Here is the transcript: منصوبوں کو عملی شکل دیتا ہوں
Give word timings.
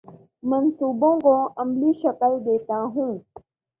منصوبوں 0.43 1.13
کو 1.19 1.33
عملی 1.57 1.91
شکل 2.01 2.39
دیتا 2.45 2.81
ہوں 2.95 3.11